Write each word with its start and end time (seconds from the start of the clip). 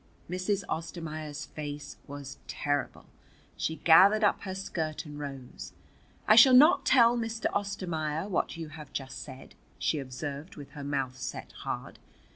Mrs. 0.27 0.63
Ostermaier's 0.67 1.45
face 1.45 1.97
was 2.07 2.39
terrible. 2.47 3.05
She 3.55 3.75
gathered 3.75 4.23
up 4.23 4.41
her 4.41 4.55
skirt 4.55 5.05
and 5.05 5.19
rose. 5.19 5.73
"I 6.27 6.35
shall 6.35 6.55
not 6.55 6.87
tell 6.87 7.15
Mr. 7.15 7.45
Ostermaier 7.53 8.27
what 8.27 8.57
you 8.57 8.69
have 8.69 8.91
just 8.93 9.21
said," 9.21 9.53
she 9.77 9.99
observed 9.99 10.55
with 10.55 10.71
her 10.71 10.83
mouth 10.83 11.19
set 11.19 11.51
hard. 11.51 11.99